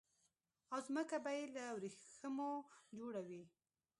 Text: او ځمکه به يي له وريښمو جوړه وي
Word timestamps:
او 0.73 0.79
ځمکه 0.87 1.17
به 1.23 1.31
يي 1.37 1.45
له 1.55 1.65
وريښمو 1.75 2.51
جوړه 2.97 3.21
وي 3.27 3.43